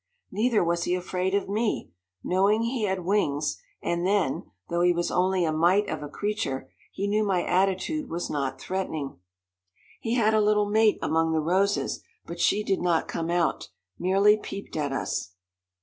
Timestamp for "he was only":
4.81-5.45